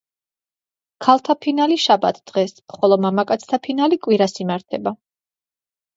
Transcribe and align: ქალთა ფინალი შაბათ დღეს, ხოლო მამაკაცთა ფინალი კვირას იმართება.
ქალთა 1.07 1.35
ფინალი 1.43 1.77
შაბათ 1.83 2.17
დღეს, 2.31 2.55
ხოლო 2.77 2.99
მამაკაცთა 3.05 3.61
ფინალი 3.69 4.01
კვირას 4.07 4.35
იმართება. 4.47 4.99